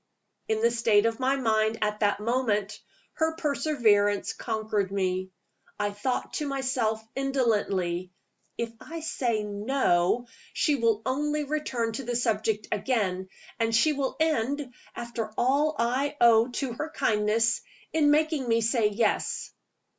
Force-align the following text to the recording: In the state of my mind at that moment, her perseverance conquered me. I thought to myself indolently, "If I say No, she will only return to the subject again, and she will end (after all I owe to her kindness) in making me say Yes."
In 0.47 0.61
the 0.63 0.71
state 0.71 1.05
of 1.05 1.19
my 1.19 1.35
mind 1.35 1.77
at 1.83 1.99
that 1.99 2.19
moment, 2.19 2.81
her 3.13 3.35
perseverance 3.35 4.33
conquered 4.33 4.91
me. 4.91 5.29
I 5.79 5.91
thought 5.91 6.33
to 6.37 6.47
myself 6.47 6.99
indolently, 7.15 8.11
"If 8.57 8.73
I 8.81 9.01
say 9.01 9.43
No, 9.43 10.25
she 10.53 10.73
will 10.75 11.03
only 11.05 11.43
return 11.43 11.91
to 11.93 12.03
the 12.03 12.15
subject 12.15 12.67
again, 12.71 13.29
and 13.59 13.75
she 13.75 13.93
will 13.93 14.15
end 14.19 14.73
(after 14.95 15.31
all 15.37 15.75
I 15.77 16.17
owe 16.19 16.47
to 16.47 16.73
her 16.73 16.89
kindness) 16.89 17.61
in 17.93 18.09
making 18.09 18.47
me 18.47 18.61
say 18.61 18.87
Yes." 18.87 19.51